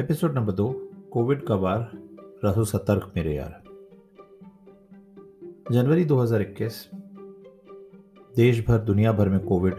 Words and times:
Episode 0.00 0.34
number 0.34 0.52
दो 0.52 0.64
Covid 1.12 1.44
का 1.46 1.56
बार 1.56 1.90
रहो 2.44 2.64
सतर्क 2.64 3.12
मेरे 3.16 3.34
यार। 3.34 3.62
जनवरी 5.70 6.04
2021 6.04 6.78
देश 8.36 8.64
भर 8.68 8.78
दुनिया 8.78 9.12
भर 9.12 9.28
में 9.28 9.38
कोविड 9.40 9.74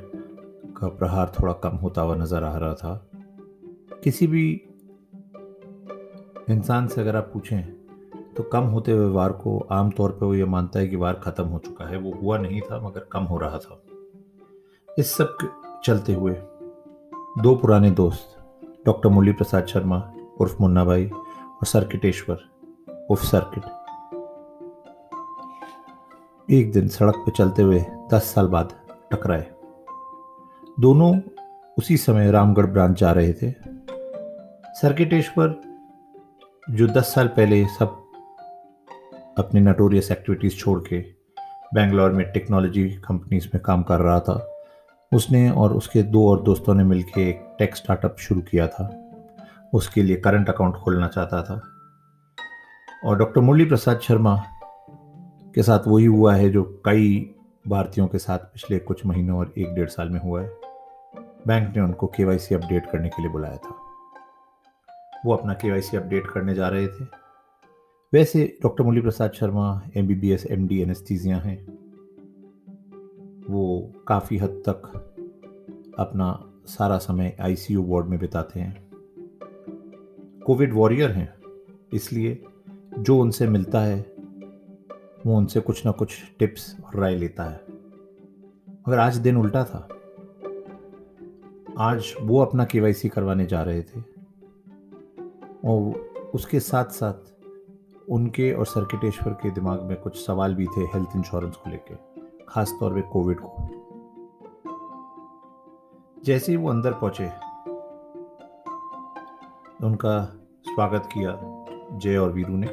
का 0.77 0.87
प्रहार 0.87 1.31
थोड़ा 1.39 1.53
कम 1.53 1.75
होता 1.77 2.01
हुआ 2.01 2.15
नज़र 2.15 2.43
आ 2.43 2.57
रहा 2.57 2.73
था। 2.73 3.09
किसी 4.03 4.27
भी 4.27 4.61
इंसान 6.49 6.87
से 6.87 7.01
अगर 7.01 7.15
आप 7.15 7.29
पूछें 7.33 7.61
तो 8.37 8.43
कम 8.43 8.63
होते 8.63 8.91
हुए 8.91 9.09
वार 9.11 9.31
को 9.31 9.57
आमतौर 9.71 10.11
पर 10.11 10.25
वो 10.25 10.35
ये 10.35 10.45
मानता 10.45 10.79
है 10.79 10.87
कि 10.87 10.95
वार 10.95 11.13
खत्म 11.13 11.43
हो 11.43 11.59
चुका 11.59 11.85
है। 11.85 11.97
वो 11.97 12.11
हुआ 12.11 12.37
नहीं 12.37 12.61
था, 12.61 12.79
मगर 12.79 13.07
कम 13.11 13.23
हो 13.23 13.37
रहा 13.37 13.57
था। 13.57 13.81
इस 14.99 15.11
सब 15.11 15.37
चलते 15.83 16.13
हुए 16.13 16.33
दो 17.37 17.55
पुराने 17.55 17.91
दोस्त 17.91 18.34
डॉक्टर 18.85 19.09
मुरली 19.09 19.31
प्रसाद 19.31 19.65
शर्मा 19.65 20.13
उर्फ़ 20.39 20.55
मुन्ना 20.61 20.85
भाई 20.85 21.05
और 21.07 21.65
सर्किटेश्वर 21.65 22.37
उर्फ़ 23.09 23.23
सर्किट। 23.25 23.63
एक 26.51 26.71
दिन 26.71 26.87
सड़क 26.87 27.15
पर 27.15 27.31
चलते 27.31 27.61
हुए 27.61 27.85
दस 28.13 28.33
साल 28.35 28.47
बाद 28.47 28.73
टकराए। 29.11 29.47
दोनों 30.79 31.19
उसी 31.77 31.97
समय 31.97 32.31
रामगढ़ 32.31 32.65
ब्रांच 32.65 32.99
जा 32.99 33.11
रहे 33.11 33.33
थे। 33.33 33.51
सर्किटेश्वर, 34.73 35.55
जो 36.69 36.87
दस 36.87 37.13
साल 37.13 37.27
पहले 37.27 37.65
सब 37.65 37.97
अपनी 39.37 39.61
नटोरियस 39.61 40.11
एक्टिविटीज़ 40.11 40.55
छोड़ 40.55 40.79
के 40.79 40.99
बेंगलोर 41.73 42.11
में 42.11 42.31
टेक्नोलॉजी 42.31 42.89
कंपनीज़ 42.89 43.47
में 43.55 43.63
काम 43.63 43.83
कर 43.83 43.99
रहा 43.99 44.19
था, 44.19 44.67
उसने 45.13 45.49
और 45.49 45.73
उसके 45.73 46.03
दो 46.03 46.29
और 46.29 46.41
दोस्तों 46.43 46.73
ने 46.73 46.83
मिलकर 46.83 47.21
एक 47.21 47.44
टेक 47.59 47.75
स्टार्टअप 47.75 48.15
शुरू 48.19 48.41
किया 48.41 48.67
था। 48.67 49.11
उसके 49.73 50.03
लिए 50.03 50.15
करंट 50.15 50.49
अकाउंट 50.49 50.75
खोलना 50.75 51.07
चाहता 51.07 51.43
था। 51.43 51.61
और 53.05 53.17
डॉक्टर 53.17 53.41
मुरली 53.41 53.65
प्रसाद 53.65 53.99
शर्मा 53.99 54.43
के 55.55 55.63
साथ 55.63 55.79
वही 55.87 56.05
हुआ 56.05 56.35
है 56.35 56.49
जो 56.49 56.81
कई 56.85 57.35
भारतीयों 57.67 58.07
के 58.07 58.17
साथ 58.17 58.39
पिछले 58.39 58.79
कुछ 58.79 59.05
महीनों 59.05 59.39
और 59.39 59.53
एक 59.57 59.73
डेढ़ 59.73 59.89
साल 59.89 60.09
में 60.09 60.19
हुआ 60.19 60.41
है। 60.41 60.57
बैंक 61.47 61.75
ने 61.75 61.83
उनको 61.83 62.07
के 62.17 62.55
अपडेट 62.55 62.89
करने 62.91 63.09
के 63.09 63.21
लिए 63.21 63.31
बुलाया 63.31 63.57
था। 63.57 63.75
वो 65.25 65.35
अपना 65.35 65.53
के 65.53 65.97
अपडेट 65.97 66.27
करने 66.27 66.53
जा 66.53 66.67
रहे 66.67 66.87
थे। 66.87 67.03
वैसे 68.13 68.57
doctor 68.63 68.83
Murli 68.83 69.01
Prasad 69.01 69.31
Sharma 69.31 69.81
M 69.95 70.07
B 70.07 70.15
B 70.15 70.31
S 70.31 70.45
M 70.45 70.67
D 70.67 70.81
anaesthesia 70.81 71.37
हैं। 71.37 71.65
वो 73.49 73.91
काफ़ी 74.07 74.37
हद 74.37 74.49
तक 74.49 74.91
अपना 75.99 76.51
सारा 76.65 76.97
समय 76.97 77.37
आईसीयू 77.41 77.83
वार्ड 77.83 78.05
में 78.05 78.19
बिताते 78.19 78.59
हैं। 78.59 78.91
कोविड 80.45 80.73
वॉरियर 80.73 81.11
हैं, 81.11 81.33
इसलिए 81.93 82.43
जो 82.99 83.17
उनसे 83.17 83.47
मिलता 83.47 83.79
है, 83.79 84.15
वो 85.25 85.37
उनसे 85.37 85.59
कुछ 85.59 85.85
ना 85.85 85.91
कुछ 85.91 86.23
टिप्स 86.39 86.77
और 86.85 86.99
राय 86.99 87.15
लेता 87.15 87.43
है। 87.43 87.61
मगर 88.69 88.99
आज 88.99 89.17
दिन 89.17 89.37
उल्टा 89.37 89.63
था। 89.63 89.89
आज 91.77 92.13
वो 92.21 92.41
अपना 92.41 92.65
केवाईसी 92.65 93.09
करवाने 93.09 93.45
जा 93.45 93.63
रहे 93.63 93.81
थे। 93.81 93.99
और 95.65 95.93
उसके 96.33 96.59
साथ 96.59 96.85
साथ 96.85 97.35
उनके 98.09 98.53
और 98.53 98.65
सर्किटेश्वर 98.65 99.33
के 99.33 99.51
दिमाग 99.51 99.81
में 99.81 99.97
कुछ 99.97 100.25
सवाल 100.25 100.55
भी 100.55 100.65
थे 100.65 100.81
हेल्थ 100.81 101.09
इंश्योरेंस 101.15 101.55
को 101.55 101.69
लेकर 101.69 102.15
खास 102.49 102.77
तौर 102.79 102.93
पे 102.93 103.01
कोविड 103.01 103.37
को। 103.39 103.84
जैसे 106.25 106.51
ही 106.51 106.57
वो 106.57 106.69
अंदर 106.69 106.93
पहुँचे, 106.93 107.25
उनका 109.85 110.13
स्वागत 110.65 111.09
किया 111.13 111.33
जय 111.99 112.17
और 112.17 112.31
वीरू 112.31 112.55
ने। 112.57 112.67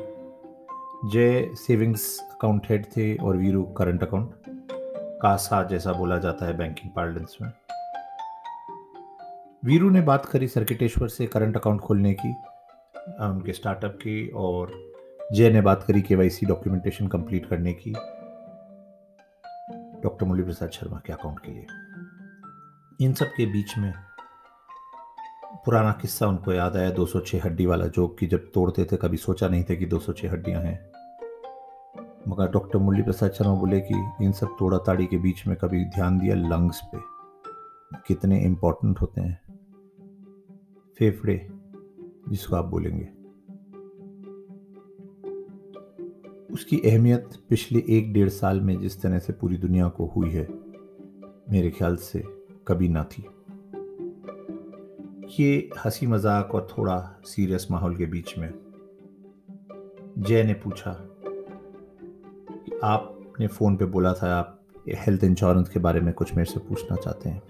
जय 1.04 1.54
सेविंग्स 1.56 2.06
अकाउंट 2.22 2.66
हेड 2.68 2.86
थे 2.86 3.14
और 3.16 3.36
वीरू 3.36 3.62
करंट 3.78 4.02
अकाउंट, 4.02 4.30
कासा 5.22 5.62
जैसा 5.62 5.92
बोला 5.92 6.18
जाता 6.18 6.46
है 6.46 6.56
बैंकिंग 6.56 6.92
पार्लेंस 6.92 7.36
में। 7.42 7.50
वीरू 9.62 9.90
ने 9.90 10.00
बात 10.00 10.26
करी 10.26 10.48
सर्किटेश्वर 10.48 11.08
से 11.08 11.26
करंट 11.26 11.56
अकाउंट 11.56 11.80
खोलने 11.80 12.14
की 12.14 12.32
उनके 13.20 13.52
स्टार्टअप 13.52 13.98
की, 14.02 14.28
और 14.28 14.72
जय 15.32 15.50
ने 15.50 15.60
बात 15.60 15.82
करी 15.82 16.02
के 16.02 16.16
वाई 16.16 16.28
डॉक्यूमेंटेशन 16.44 17.06
कंप्लीट 17.08 17.46
करने 17.46 17.72
की। 17.74 17.92
डॉक्टर 20.02 20.26
मुरली 20.26 20.42
प्रसाद 20.42 20.70
शर्मा 20.70 21.00
के 21.06 21.12
अकाउंट 21.12 21.40
के 21.40 21.52
लिए। 21.52 21.66
इन 23.02 23.12
सब 23.12 23.26
के 23.26 23.46
बीच 23.46 23.78
में 23.78 23.92
पुराना 25.64 25.92
किस्सा 25.92 26.26
उनको 26.26 26.52
याद 26.52 26.76
आया 26.76 26.90
206 26.90 27.40
हड्डी 27.44 27.66
वाला 27.66 27.86
जो 27.86 28.06
कि 28.08 28.26
जब 28.26 28.50
तोड़ते 28.54 28.84
थे, 28.84 28.96
कभी 28.96 29.16
सोचा 29.16 29.48
नहीं 29.48 29.64
था 29.64 29.74
कि 29.74 29.86
206 29.86 30.28
हड्डियाँ 30.28 30.62
हैं। 30.62 30.92
मगर 32.28 32.50
डॉक्टर 32.50 32.78
मुरली 32.78 33.02
प्रसाद 33.02 33.30
शर्मा 33.30 33.54
बोले 33.54 33.80
कि 33.80 34.24
इन 34.24 34.32
सब 34.32 34.56
तोड़ा 34.58 34.78
ताड़ी 34.78 35.06
के 35.06 35.16
बीच 35.16 35.46
में 35.46 35.56
कभी 35.56 35.84
ध्यान 35.84 36.18
दिया 36.18 36.34
लंग्स 36.34 36.80
पे, 36.94 36.98
कितने 38.06 38.40
इम्पोर्टेंट 38.40 39.00
होते 39.00 39.20
हैं। 39.20 39.40
फेफड़े, 40.98 41.48
जिसको 42.28 42.56
आप 42.56 42.64
बोलेंगे। 42.64 43.08
उसकी 46.54 46.78
अहमियत 46.78 47.28
पिछले 47.48 47.82
एक 47.88 48.12
डेढ़ 48.12 48.28
साल 48.28 48.60
में 48.60 48.78
जिस 48.80 49.02
तरह 49.02 49.18
से 49.18 49.32
पूरी 49.32 49.56
दुनिया 49.56 49.88
को 49.88 50.06
हुई 50.06 50.30
है, 50.30 50.46
मेरे 51.50 51.70
ख्याल 51.70 51.96
से 51.96 52.41
कभी 52.68 52.88
ना 52.88 53.04
थी। 53.04 53.28
ये 55.40 55.70
हँसी 55.84 56.06
मज़ाक 56.06 56.54
और 56.54 56.68
थोड़ा 56.78 57.20
सीरियस 57.24 57.66
माहौल 57.70 57.96
के 57.96 58.06
बीच 58.06 58.38
में। 58.38 58.54
जय 60.18 60.42
ने 60.42 60.54
पूछा 60.54 60.92
कि 62.52 62.80
आपने 62.84 63.46
फ़ोन 63.46 63.76
पे 63.76 63.84
बोला 63.84 64.14
था, 64.14 64.38
आप 64.38 64.58
हेल्थ 64.88 65.24
इंश्योरेंस 65.24 65.68
के 65.68 65.80
बारे 65.80 66.00
में 66.00 66.14
कुछ 66.14 66.34
मेरे 66.34 66.52
से 66.52 66.60
पूछना 66.60 66.96
चाहते 66.96 67.28
हैं। 67.28 67.42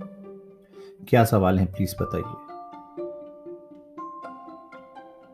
क्या 1.08 1.24
सवाल 1.24 1.58
हैं 1.58 1.72
प्लीज़ 1.72 1.94
बताइए? 2.02 2.34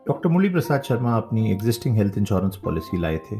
डॉक्टर 0.07 0.29
मुरली 0.29 0.49
प्रसाद 0.49 0.81
शर्मा 0.81 1.17
अपनी 1.17 1.51
एग्जिस्टिंग 1.51 1.95
हेल्थ 1.95 2.17
इंश्योरेंस 2.17 2.55
पॉलिसी 2.55 2.97
लाए 2.97 3.17
थे। 3.17 3.35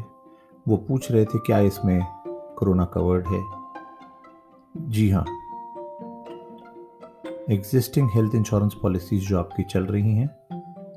वो 0.68 0.76
पूछ 0.76 1.12
रहे 1.12 1.24
थे, 1.24 1.38
क्या 1.38 1.58
इसमें 1.58 2.00
कोरोना 2.26 2.84
कवर्ड 2.84 3.26
है? 3.26 3.42
जी 4.76 5.10
हाँ। 5.10 5.24
एग्जिस्टिंग 7.50 8.08
हेल्थ 8.14 8.34
इंश्योरेंस 8.34 8.74
पॉलिसीज़ 8.82 9.28
जो 9.28 9.38
आपकी 9.38 9.62
चल 9.62 9.86
रही 9.86 10.14
हैं, 10.16 10.28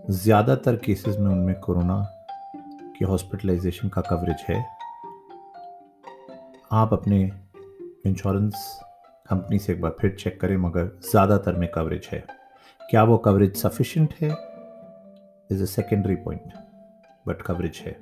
ज़्यादातर 0.09 0.75
केसेस 0.75 1.15
में 1.19 1.31
उनमें 1.31 1.55
कोरोना 1.59 1.95
के 2.97 3.05
हॉस्पिटलाइजेशन 3.05 3.89
का 3.89 4.01
कवरेज 4.01 4.43
है। 4.49 4.59
आप 6.71 6.93
अपने 6.93 7.21
इंश्योरेंस 8.05 8.67
कंपनी 9.29 9.59
से 9.59 9.73
एक 9.73 9.81
बार 9.81 9.95
फिर 10.01 10.15
चेक 10.19 10.39
करें, 10.41 10.55
मगर 10.57 10.91
ज़्यादातर 11.11 11.55
में 11.55 11.69
कवरेज 11.71 12.09
है। 12.11 12.23
क्या 12.81 13.03
वो 13.03 13.17
कवरेज 13.17 13.55
सफिशेंट 13.57 14.13
है? 14.21 14.29
Is 15.49 15.63
a 15.63 15.65
secondary 15.65 16.15
point 16.15 16.53
but 17.27 17.41
coverage 17.41 17.83
है। 17.85 17.99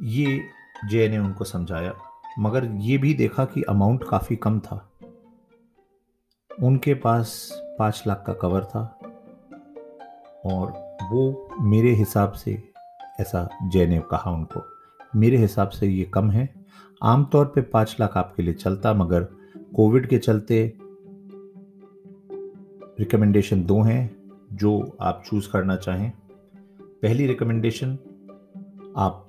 ये 0.00 0.40
जे 0.90 1.08
ने 1.08 1.18
उनको 1.18 1.44
समझाया, 1.44 1.94
मगर 2.38 2.64
ये 2.64 2.98
भी 2.98 3.14
देखा 3.14 3.44
कि 3.44 3.62
अमाउंट 3.62 4.04
काफ़ी 4.08 4.36
कम 4.36 4.60
था। 4.60 4.88
उनके 6.62 6.94
पास 6.94 7.48
पाँच 7.78 8.02
लाख 8.06 8.24
का 8.26 8.32
कवर 8.32 8.64
था 8.64 8.98
और 10.44 10.72
वो 11.12 11.48
मेरे 11.60 11.90
हिसाब 11.90 12.32
से, 12.32 12.62
ऐसा 13.20 13.48
जय 13.72 13.86
ने 13.86 13.98
कहा 14.10 14.30
उनको, 14.30 14.62
मेरे 15.16 15.36
हिसाब 15.36 15.68
से 15.68 15.86
ये 15.86 16.04
कम 16.04 16.30
है। 16.30 16.48
आमतौर 17.02 17.46
पे 17.46 17.60
पाँच 17.60 17.96
लाख 18.00 18.16
आपके 18.16 18.42
लिए 18.42 18.54
चलता, 18.54 18.94
मगर 18.94 19.22
कोविड 19.76 20.08
के 20.08 20.18
चलते 20.18 20.74
रिकमेंडेशन 23.00 23.64
दो 23.64 23.80
हैं 23.80 24.16
जो 24.52 24.96
आप 25.00 25.22
चूज़ 25.26 25.50
करना 25.50 25.76
चाहें। 25.76 26.12
पहली 26.80 27.26
रिकमेंडेशन 27.26 27.98
आप 28.96 29.28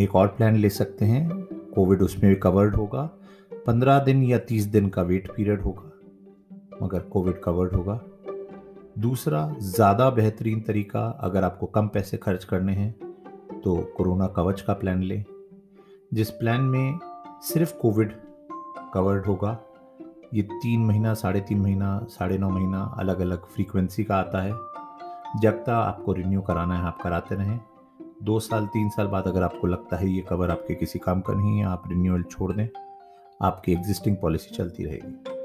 एक 0.00 0.16
और 0.16 0.28
प्लान 0.28 0.56
ले 0.56 0.68
सकते 0.70 1.04
हैं, 1.04 1.28
कोविड 1.74 2.02
उसमें 2.02 2.34
भी 2.34 2.34
कवर्ड 2.34 2.76
होगा। 2.76 3.10
पंद्रह 3.66 3.98
दिन 3.98 4.22
या 4.22 4.38
तीस 4.38 4.64
दिन 4.64 4.88
का 4.88 5.02
वेट 5.02 5.30
पीरियड 5.36 5.60
होगा। 5.60 5.89
मगर 6.82 7.00
कोविड 7.06 7.40
कवर्ड 7.42 7.72
होगा। 7.72 8.00
दूसरा, 8.98 9.54
ज़्यादा 9.60 10.08
बेहतरीन 10.10 10.60
तरीका, 10.60 11.00
अगर 11.20 11.44
आपको 11.44 11.66
कम 11.66 11.88
पैसे 11.88 12.16
खर्च 12.16 12.44
करने 12.44 12.72
हैं 12.72 12.92
तो 13.60 13.76
कोरोना 13.96 14.26
कवच 14.26 14.60
का 14.60 14.74
प्लान 14.74 15.02
लें, 15.02 15.24
जिस 16.14 16.30
प्लान 16.32 16.60
में 16.62 16.98
सिर्फ़ 17.44 17.74
कोविड 17.78 18.12
कवर्ड 18.94 19.26
होगा। 19.26 19.58
ये 20.34 20.42
तीन 20.42 20.84
महीना, 20.86 21.14
साढ़े 21.14 21.40
तीन 21.40 21.60
महीना, 21.60 21.98
साढ़े 22.10 22.38
नौ 22.38 22.50
महीना 22.50 22.82
अलग 22.98 23.20
अलग 23.20 23.46
फ्रीक्वेंसी 23.46 24.04
का 24.04 24.16
आता 24.16 24.42
है। 24.42 24.52
जब 25.40 25.62
तक 25.62 25.70
आपको 25.70 26.12
रिन्यू 26.12 26.40
कराना 26.40 26.78
है, 26.78 26.84
आप 26.84 27.02
कराते 27.02 27.34
रहें। 27.34 27.60
दो 28.22 28.38
साल, 28.40 28.66
तीन 28.66 28.88
साल 28.88 29.06
बाद 29.06 29.26
अगर 29.26 29.42
आपको 29.42 29.66
लगता 29.66 29.96
है 29.96 30.10
ये 30.10 30.20
कवर 30.20 30.50
आपके 30.50 30.74
किसी 30.74 30.98
काम 30.98 31.20
का 31.20 31.32
नहीं 31.32 31.58
है, 31.58 31.64
आप 31.64 31.82
रिन्यूअल 31.88 32.22
छोड़ 32.22 32.52
दें। 32.52 32.66
आपकी 33.40 33.72
एग्जिस्टिंग 33.72 34.16
पॉलिसी 34.16 34.54
चलती 34.54 34.84
रहेगी। 34.84 35.39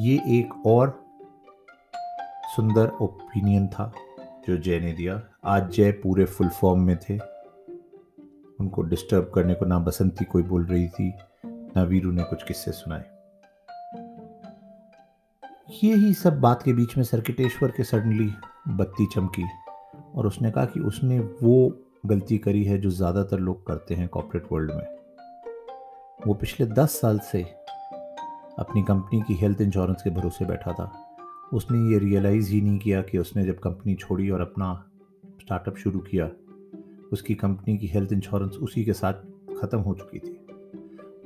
ये 0.00 0.14
एक 0.28 0.66
और 0.66 0.90
सुंदर 2.56 2.88
ओपिनियन 3.02 3.66
था 3.68 3.92
जो 4.48 4.56
जय 4.56 4.78
ने 4.80 4.92
दिया। 4.92 5.20
आज 5.44 5.70
जय 5.70 5.90
पूरे 5.92 6.24
फुल 6.24 6.48
फॉर्म 6.50 6.80
में 6.80 6.96
थे। 6.98 7.18
उनको 8.60 8.82
डिस्टर्ब 8.82 9.30
करने 9.34 9.54
को 9.54 9.66
ना 9.66 9.78
बसंती 9.78 10.24
कोई 10.24 10.42
बोल 10.42 10.64
रही 10.64 10.88
थी, 10.88 11.08
ना 11.46 11.82
वीरू 11.82 12.12
ने 12.12 12.22
कुछ 12.22 12.42
किस्से 12.42 12.72
सुनाए। 12.72 13.04
ये 15.82 15.94
ही 15.94 16.14
सब 16.14 16.40
बात 16.40 16.62
के 16.62 16.72
बीच 16.72 16.96
में 16.96 17.04
सर्किटेश्वर 17.04 17.70
के 17.70 17.84
सडनली 17.84 18.30
बत्ती 18.68 19.06
चमकी 19.14 19.48
और 20.14 20.26
उसने 20.26 20.50
कहा 20.50 20.64
कि 20.64 20.80
उसने 20.80 21.20
वो 21.20 21.84
गलती 22.06 22.38
करी 22.38 22.64
है 22.64 22.78
जो 22.78 22.90
ज़्यादातर 22.90 23.38
लोग 23.38 23.66
करते 23.66 23.94
हैं 23.94 24.08
कॉर्पोरेट 24.08 24.52
वर्ल्ड 24.52 24.72
में। 24.72 24.86
वो 26.26 26.34
पिछले 26.34 26.66
दस 26.66 27.00
साल 27.00 27.18
से 27.18 27.46
अपनी 28.58 28.82
कंपनी 28.82 29.20
की 29.22 29.34
हेल्थ 29.34 29.60
इंश्योरेंस 29.60 30.02
के 30.02 30.10
भरोसे 30.10 30.44
बैठा 30.44 30.72
था। 30.72 30.92
उसने 31.52 31.78
ये 31.92 31.98
रियलाइज़ 31.98 32.50
ही 32.52 32.60
नहीं 32.60 32.78
किया 32.78 33.02
कि 33.02 33.18
उसने 33.18 33.44
जब 33.44 33.58
कंपनी 33.58 33.94
छोड़ी 33.94 34.30
और 34.30 34.40
अपना 34.40 34.90
स्टार्टअप 35.40 35.76
शुरू 35.76 36.00
किया, 36.00 36.30
उसकी 37.12 37.34
कंपनी 37.34 37.76
की 37.78 37.86
हेल्थ 37.86 38.12
इंश्योरेंस 38.12 38.56
उसी 38.56 38.84
के 38.84 38.92
साथ 38.92 39.12
ख़त्म 39.60 39.78
हो 39.78 39.94
चुकी 39.94 40.18
थी। 40.18 40.38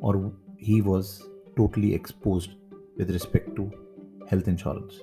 और 0.02 0.16
he 0.62 0.80
was 0.80 1.06
totally 1.56 1.92
expose 1.92 2.48
with 2.98 3.10
respect 3.10 3.56
to 3.56 3.70
health 4.32 4.48
insurance 4.48 5.00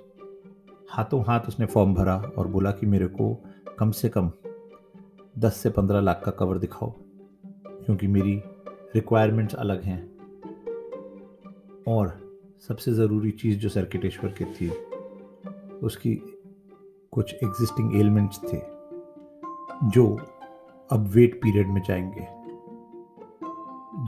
हाथों 0.91 1.23
हाथ 1.23 1.39
उसने 1.39 1.65
फॉर्म 1.65 1.93
भरा 1.93 2.15
और 2.37 2.47
बोला 2.47 2.71
कि 2.71 2.85
मेरे 2.85 3.07
को 3.07 3.33
कम 3.79 3.91
से 3.91 4.09
कम 4.09 4.31
10 5.39 5.55
से 5.55 5.69
15 5.69 6.01
लाख 6.01 6.21
का 6.25 6.31
कवर 6.31 6.57
दिखाओ, 6.57 6.93
क्योंकि 7.65 8.07
मेरी 8.07 8.41
रिक्वायरमेंट्स 8.95 9.55
अलग 9.55 9.81
हैं। 9.81 10.18
और 11.89 12.37
सबसे 12.67 12.91
ज़रूरी 12.91 13.31
चीज़ 13.31 13.59
जो 13.59 13.69
सर्किटेश्वर 13.69 14.31
की 14.31 14.45
थी, 14.45 14.69
उसकी 15.83 16.15
कुछ 17.11 17.33
एग्जिस्टिंग 17.33 17.99
एलिमेंट्स 17.99 18.39
थे, 18.53 18.57
जो 19.89 20.21
अब 20.91 21.07
वेट 21.07 21.35
पीरियड 21.35 21.67
में 21.67 21.81
जाएँगे। 21.81 22.27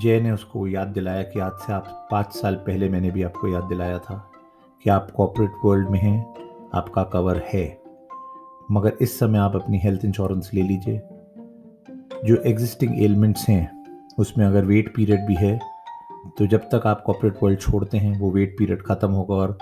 जय 0.02 0.22
ने 0.22 0.32
उसको 0.32 0.68
याद 0.68 0.88
दिलाया 0.88 1.24
कि 1.24 1.40
आज 1.40 1.52
से 1.52 1.74
आप 1.74 2.08
पाँच 2.12 2.34
साल 2.34 2.56
पहले 2.56 2.90
मैंने 2.90 3.12
भी 3.12 3.24
आपको 3.24 3.48
याद 3.48 3.64
दिलाया 3.64 4.00
था 4.00 4.32
कि 4.84 4.90
आप 4.90 5.12
कॉरपोरेट 5.12 5.52
वर्ल्ड 5.66 5.90
में 5.90 6.00
हैं, 6.00 6.36
आपका 6.74 7.04
कवर 7.04 7.44
है। 7.54 7.82
मगर 8.72 8.98
इस 9.02 9.20
समय 9.20 9.38
आप 9.38 9.56
अपनी 9.56 9.78
हेल्थ 9.78 10.06
इंश्योरेंस 10.06 10.52
ले 10.54 10.62
लीजिए। 10.62 11.02
जो 12.26 12.36
एग्जिस्टिंग 12.36 13.04
एलिमेंट्स 13.04 13.50
हैं, 13.50 13.82
उसमें 14.20 14.46
अगर 14.46 14.66
वेट 14.66 14.96
पीरियड 14.96 15.26
भी 15.26 15.36
है 15.36 15.71
तो 16.38 16.46
जब 16.48 16.70
तक 16.70 16.88
आप 16.88 17.02
कॉपरेट 17.06 17.38
वर्ल्ड 17.44 17.60
छोड़ते 17.60 17.98
हैं, 17.98 18.20
वो 18.20 18.32
वेट 18.32 18.56
पीरियड 18.58 18.82
ख़त्म 18.84 19.12
होगा 19.12 19.36
और 19.36 19.58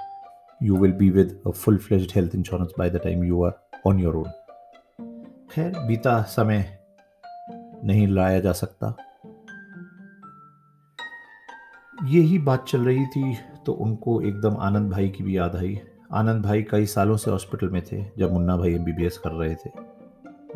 you 0.62 0.78
will 0.78 0.92
be 0.94 1.10
with 1.10 1.40
a 1.48 1.52
full 1.52 1.78
fledged 1.78 2.12
health 2.16 2.36
insurance 2.36 2.74
by 2.80 2.90
the 2.90 3.02
time 3.04 3.24
you 3.24 3.44
are 3.44 3.52
on 3.88 4.00
your 4.00 4.16
own 4.16 4.32
खैर, 5.52 5.72
बीता 5.88 6.22
समय 6.24 6.66
नहीं 7.84 8.08
लाया 8.08 8.40
जा 8.40 8.52
सकता। 8.54 8.96
यही 11.98 12.38
बात 12.40 12.66
चल 12.68 12.86
रही 12.86 13.06
थी 13.08 13.36
तो 13.66 13.74
उनको 13.76 14.20
एकदम 14.22 14.58
आनंद 14.62 14.92
भाई 14.92 15.10
की 15.10 15.24
भी 15.24 15.38
याद 15.38 15.56
आई। 15.56 15.80
आनंद 16.14 16.44
भाई 16.44 16.64
कई 16.64 16.86
सालों 16.88 17.18
से 17.18 17.32
हॉस्पिटल 17.32 17.70
में 17.70 17.82
थे, 17.86 18.04
जब 18.18 18.34
मुन्ना 18.34 18.58
भाई 18.58 18.74
एमबीबीएस 18.76 19.18
कर 19.18 19.32
रहे 19.32 19.56
थे। 19.56 19.70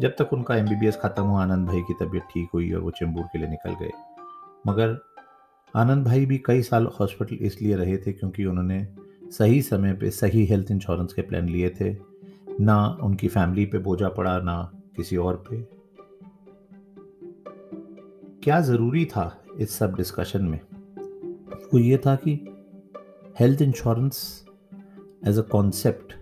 जब 0.01 0.15
तक 0.19 0.33
उनका 0.33 0.55
एमबीबीएस 0.55 0.97
ख़त्म 0.97 1.23
हुआ, 1.23 1.41
आनंद 1.41 1.67
भाई 1.67 1.81
की 1.81 1.93
तबीयत 1.99 2.23
ठीक 2.33 2.49
हुई 2.53 2.71
और 2.71 2.81
वो 2.81 2.91
चेंबूर 2.91 3.23
के 3.23 3.39
लिए 3.39 3.49
निकल 3.49 3.75
गए। 3.81 3.91
मगर 4.67 4.97
आनंद 5.75 6.05
भाई 6.05 6.25
भी 6.25 6.37
कई 6.37 6.61
साल 6.61 6.85
हॉस्पिटल 6.85 7.35
इसलिए 7.35 7.75
रहे 7.75 7.97
थे 7.97 8.13
क्योंकि 8.13 8.45
उन्होंने 8.45 8.87
सही 9.31 9.61
समय 9.61 9.93
पे 9.93 10.09
सही 10.11 10.45
हेल्थ 10.45 10.71
इंश्योरेंस 10.71 11.13
के 11.13 11.21
प्लान 11.21 11.49
लिए 11.49 11.69
थे। 11.69 11.95
ना 12.61 12.97
उनकी 13.03 13.27
फैमिली 13.27 13.65
पे 13.65 13.77
बोझा 13.77 14.09
पड़ा, 14.09 14.39
ना 14.39 14.71
किसी 14.95 15.17
और 15.17 15.43
पे। 15.49 15.61
क्या 18.43 18.61
ज़रूरी 18.61 19.05
था 19.05 19.43
इस 19.59 19.71
सब 19.71 19.95
डिस्कशन 19.95 20.43
में? 20.45 20.59
वो 21.73 21.79
ये 21.79 21.97
था 21.97 22.15
कि 22.15 22.55
health 23.39 23.61
insurance 23.61 24.45
as 25.27 25.37
a 25.37 25.41
concept 25.41 26.13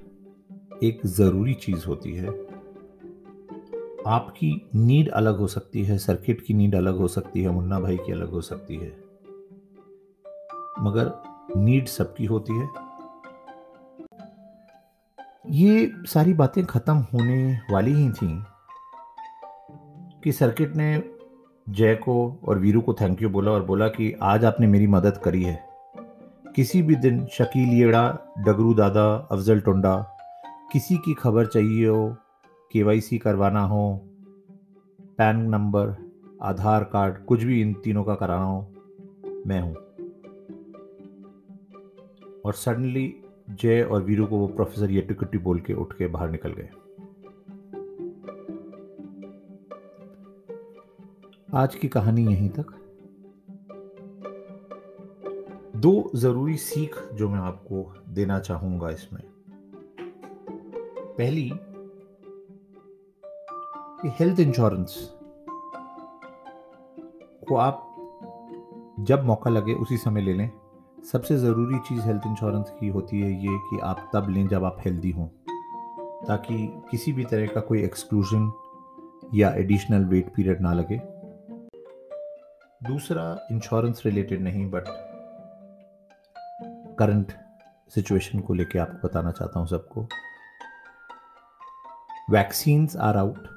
एक 0.83 1.01
ज़रूरी 1.05 1.53
चीज़ 1.53 1.85
होती 1.85 2.13
है। 2.13 2.27
आपकी 4.07 4.69
नीड 4.75 5.09
अलग 5.09 5.37
हो 5.37 5.47
सकती 5.47 5.83
है, 5.83 5.97
सर्किट 5.97 6.41
की 6.41 6.53
नीड 6.53 6.75
अलग 6.75 6.95
हो 6.95 7.07
सकती 7.07 7.41
है, 7.41 7.49
मुन्ना 7.49 7.79
भाई 7.79 7.97
की 7.97 8.11
अलग 8.11 8.29
हो 8.29 8.41
सकती 8.41 8.75
है। 8.75 9.10
मगर 10.79 11.11
नीड 11.57 11.87
सबकी 11.87 12.25
होती 12.25 12.53
है। 12.53 12.69
ये 15.49 15.91
सारी 16.05 16.33
बातें 16.33 16.65
ख़त्म 16.65 16.97
होने 17.13 17.59
वाली 17.71 17.93
ही 17.93 18.09
थी 18.11 18.43
कि 20.23 20.31
सर्किट 20.31 20.75
ने 20.75 21.03
जय 21.69 21.95
को 21.95 22.39
और 22.47 22.59
वीरू 22.59 22.81
को 22.81 22.93
थैंक 22.93 23.21
यू 23.21 23.29
बोला 23.29 23.51
और 23.51 23.63
बोला 23.65 23.87
कि 23.87 24.13
आज 24.21 24.45
आपने 24.45 24.67
मेरी 24.67 24.87
मदद 24.87 25.17
करी 25.17 25.43
है। 25.43 25.59
किसी 26.55 26.81
भी 26.81 26.95
दिन 26.95 27.25
शकील 27.25 27.69
येड़ा, 27.69 28.17
डगरू 28.39 28.73
दादा, 28.73 29.27
अफजल 29.31 29.59
टुंडा, 29.59 29.95
किसी 30.71 30.97
की 30.97 31.13
खबर 31.13 31.45
चाहिए 31.45 31.87
हो, 31.87 32.17
केवाईसी 32.71 33.17
करवाना 33.17 33.61
हो, 33.61 34.01
पैन 35.17 35.41
नंबर, 35.49 35.95
आधार 36.41 36.83
कार्ड, 36.83 37.25
कुछ 37.25 37.43
भी 37.43 37.61
इन 37.61 37.73
तीनों 37.73 38.03
का 38.03 38.15
कराना 38.15 38.45
हो, 38.45 38.73
मैं 39.47 39.61
हूँ। 39.61 39.75
और 42.45 42.53
सडनली 42.53 43.23
जय 43.49 43.83
और 43.83 44.03
वीरू 44.03 44.25
को 44.25 44.37
वो 44.37 44.47
प्रोफेसर 44.47 44.91
ये 44.91 45.01
टिकटी 45.01 45.37
बोल 45.37 45.59
के 45.59 45.73
उठ 45.73 45.93
के 45.93 46.07
बाहर 46.07 46.29
निकल 46.29 46.51
गए। 46.51 46.69
आज 51.53 51.75
की 51.75 51.87
कहानी 51.87 52.25
यहीं 52.25 52.49
तक। 52.49 52.65
दो 55.75 56.11
ज़रूरी 56.15 56.57
सीख 56.57 57.07
जो 57.13 57.29
मैं 57.29 57.39
आपको 57.39 57.93
देना 58.09 58.39
चाहूँगा 58.39 58.89
इसमें। 58.89 59.21
पहली, 61.17 61.51
कि 64.01 64.09
हेल्थ 64.09 64.39
इंश्योरेंस 64.39 65.13
को 67.49 67.55
आप 67.55 67.87
जब 68.99 69.23
मौका 69.23 69.49
लगे 69.49 69.73
उसी 69.73 69.97
समय 69.97 70.21
ले 70.21 70.33
लें। 70.33 70.60
सबसे 71.03 71.35
ज़रूरी 71.37 71.77
चीज़ 71.79 72.01
हेल्थ 72.01 72.25
इंश्योरेंस 72.27 72.69
की 72.79 72.87
होती 72.87 73.19
है 73.21 73.31
ये 73.43 73.57
कि 73.69 73.79
आप 73.83 74.09
तब 74.13 74.29
लें 74.29 74.47
जब 74.47 74.63
आप 74.63 74.77
हेल्दी 74.85 75.11
हों, 75.11 75.25
ताकि 76.27 76.55
किसी 76.91 77.11
भी 77.11 77.23
तरह 77.25 77.47
का 77.53 77.61
कोई 77.61 77.81
एक्सक्लूजन 77.83 78.51
या 79.33 79.49
एडिशनल 79.53 80.05
वेट 80.05 80.29
पीरियड 80.35 80.61
ना 80.61 80.73
लगे। 80.73 80.97
दूसरा 82.81 83.25
इंश्योरेंस 83.51 84.01
रिलेटेड 84.05 84.41
नहीं 84.41 84.69
बट 84.71 84.83
करंट 86.99 87.33
सिचुएशन 87.95 88.39
को 88.39 88.53
लेके 88.53 88.79
आपको 88.79 89.07
बताना 89.07 89.31
चाहता 89.31 89.59
हूँ 89.59 89.67
सबको। 89.67 90.07
Vaccines 92.31 92.97
are 92.97 93.17
out 93.17 93.47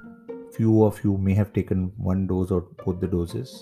few 0.57 0.75
of 0.83 0.99
you 1.05 1.13
may 1.29 1.33
have 1.37 1.49
taken 1.55 1.81
one 2.09 2.21
dose 2.27 2.51
or 2.57 2.59
both 2.83 3.01
the 3.01 3.09
doses, 3.15 3.55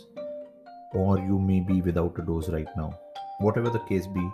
or 0.95 1.15
you 1.29 1.39
may 1.47 1.61
be 1.71 1.81
without 1.87 2.19
a 2.23 2.25
dose 2.27 2.51
right 2.55 2.77
whatever 3.42 3.70
the 3.70 3.80
case 3.90 4.08
be, 4.08 4.26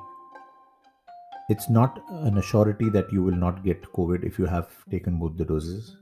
it's 1.49 1.69
not 1.69 2.03
an 2.09 2.35
assurity 2.35 2.91
that 2.91 3.11
you 3.11 3.23
will 3.23 3.35
not 3.35 3.63
get 3.63 3.83
COVID 3.93 4.23
if 4.23 4.39
you 4.39 4.45
have 4.45 4.67
taken 4.89 5.19
both 5.19 5.37
the 5.37 5.45
doses. 5.45 5.97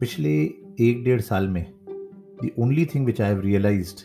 पिछले 0.00 0.32
एक 0.80 1.02
डेढ़ 1.04 1.20
साल 1.20 1.48
में 1.48 1.64
the 2.40 2.52
only 2.56 2.84
thing 2.84 3.04
which 3.04 3.20
I 3.20 3.28
have 3.28 3.42
realized 3.44 4.04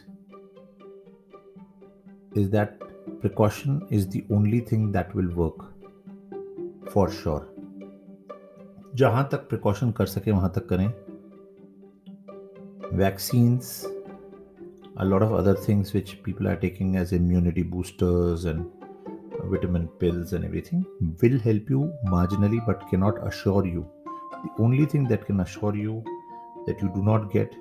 is 2.36 2.50
that 2.50 2.80
precaution 3.22 3.86
is 3.92 4.08
the 4.08 4.26
only 4.32 4.60
thing 4.60 4.92
that 4.92 5.14
will 5.14 5.30
work 5.42 5.66
for 6.94 7.10
sure. 7.12 7.42
जहां 8.96 9.24
तक 9.32 9.48
precaution 9.50 9.92
कर 9.98 10.06
सके 10.06 10.32
वहां 10.32 10.50
तक 10.56 10.68
करें 10.70 10.88
vaccines 12.98 13.70
a 15.01 15.05
lot 15.05 15.23
of 15.23 15.33
other 15.33 15.55
things 15.55 15.93
which 15.93 16.23
people 16.25 16.49
are 16.49 16.57
taking 16.57 16.97
as 16.97 17.13
immunity 17.13 17.63
boosters 17.63 18.47
and 18.47 18.69
vitamin 19.45 19.87
pills 20.01 20.33
and 20.33 20.45
everything 20.45 20.85
will 21.23 21.39
help 21.39 21.71
you 21.71 21.93
marginally 22.07 22.65
but 22.67 22.89
cannot 22.91 23.25
assure 23.27 23.65
you. 23.65 23.89
The 24.43 24.63
only 24.63 24.87
thing 24.87 25.07
that 25.09 25.25
can 25.27 25.41
assure 25.41 25.77
you 25.77 26.03
that 26.67 26.83
you 26.83 26.91
do 26.95 27.03
not 27.03 27.33
get 27.33 27.55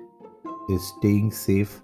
is 0.68 0.92
staying 0.98 1.30
safe. 1.30 1.80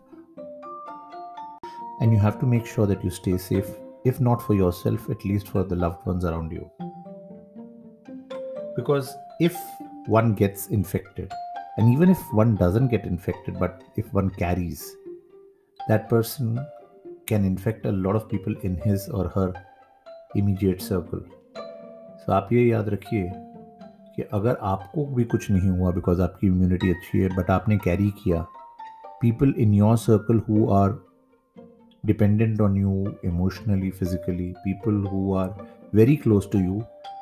And 2.00 2.12
you 2.12 2.18
have 2.18 2.40
to 2.40 2.46
make 2.46 2.66
sure 2.66 2.86
that 2.86 3.04
you 3.04 3.10
stay 3.10 3.38
safe, 3.38 3.68
if 4.04 4.20
not 4.20 4.42
for 4.42 4.54
yourself, 4.54 5.08
at 5.08 5.24
least 5.24 5.48
for 5.48 5.62
the 5.62 5.76
loved 5.76 6.04
ones 6.04 6.24
around 6.24 6.50
you. 6.50 6.68
Because 8.74 9.14
if 9.38 9.56
one 10.06 10.34
gets 10.34 10.66
infected, 10.66 11.32
and 11.76 11.92
even 11.92 12.10
if 12.10 12.18
one 12.32 12.56
doesn't 12.56 12.88
get 12.88 13.04
infected, 13.04 13.58
but 13.58 13.82
if 13.96 14.12
one 14.12 14.30
carries, 14.30 14.96
that 15.88 16.08
person 16.08 16.58
can 17.26 17.44
infect 17.44 17.86
a 17.86 17.92
lot 17.92 18.16
of 18.16 18.28
people 18.28 18.54
in 18.62 18.76
his 18.76 19.08
or 19.08 19.28
her 19.28 19.52
immediate 20.34 20.82
circle. 20.82 21.24
So 22.24 22.32
आप 22.32 22.48
ये 22.52 22.66
याद 22.68 22.88
रखिए 22.88 23.30
कि 24.16 24.22
अगर 24.32 24.56
आपको 24.72 25.04
भी 25.14 25.24
कुछ 25.32 25.50
नहीं 25.50 25.70
हुआ 25.70 25.90
बिकॉज़ 25.92 26.20
आपकी 26.22 26.46
इम्यूनिटी 26.46 26.90
अच्छी 26.90 27.18
है 27.20 27.28
बट 27.36 27.50
आपने 27.50 27.76
कैरी 27.84 28.10
किया 28.22 28.40
people 29.20 29.54
in 29.64 29.74
your 29.74 29.96
circle 29.96 30.38
who 30.48 30.68
are 30.74 31.02
dependent 32.04 32.60
on 32.60 32.74
you 32.76 32.94
emotionally 33.22 33.90
physically 33.90 34.54
people 34.64 34.96
who 35.12 35.20
are 35.42 35.50
very 36.00 36.16
close 36.24 36.48
to 36.54 36.58
you 36.64 36.74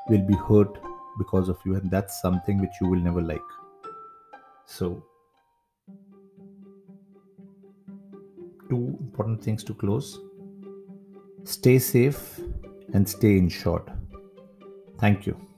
will 0.09 0.25
be 0.31 0.38
hurt 0.49 0.78
because 1.19 1.49
of 1.49 1.61
you 1.66 1.76
and 1.81 1.90
that's 1.90 2.21
something 2.21 2.61
which 2.61 2.81
you 2.81 2.88
will 2.92 3.04
never 3.04 3.23
like 3.23 3.52
so 4.78 4.88
important 9.23 9.45
things 9.45 9.62
to 9.62 9.75
close. 9.75 10.19
Stay 11.45 11.79
safe 11.79 12.41
and 12.93 13.09
stay 13.09 13.38
in 13.38 13.49
short. 13.49 13.88
Thank 14.99 15.26
you 15.26 15.51